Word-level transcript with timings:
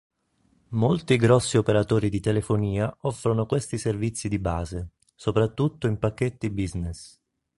Molti 0.69 1.15
grossi 1.17 1.57
operatori 1.57 2.09
di 2.09 2.19
telefonia 2.19 2.91
offrono 3.01 3.45
questi 3.45 3.77
servizi 3.77 4.29
di 4.29 4.39
base, 4.39 4.93
soprattutto 5.13 5.85
in 5.85 5.99
pacchetti 5.99 6.49
"business". 6.49 7.19